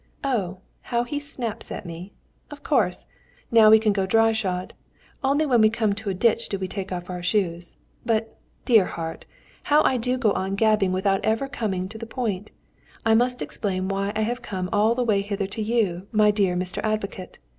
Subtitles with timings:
[0.23, 2.11] "Oh, how he snaps at me!
[2.49, 3.05] Of course!
[3.51, 4.73] Now we can go dry shod.
[5.23, 7.75] Only when we come to a ditch do we take off our shoes.
[8.03, 8.35] But,
[8.65, 9.27] dear heart!
[9.65, 12.49] how I do go on gabbling without ever coming to the point.
[13.05, 16.55] I must explain why I have come all the way hither to you, my dear
[16.55, 16.79] Mr.
[16.83, 17.37] Advocate.